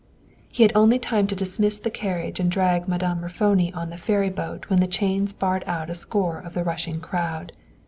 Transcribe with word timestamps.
He 0.49 0.63
had 0.63 0.71
only 0.73 0.97
time 0.97 1.27
to 1.27 1.35
dismiss 1.35 1.77
the 1.79 1.91
carriage 1.91 2.39
and 2.39 2.49
drag 2.49 2.87
Madame 2.87 3.21
Raffoni 3.21 3.71
on 3.75 3.91
the 3.91 3.97
ferry 3.97 4.31
boat 4.31 4.67
when 4.67 4.79
the 4.79 4.87
chains 4.87 5.31
barred 5.31 5.63
out 5.67 5.91
a 5.91 5.93
score 5.93 6.39
of 6.39 6.55
the 6.55 6.63
rushing 6.63 6.99
crowd. 6.99 7.53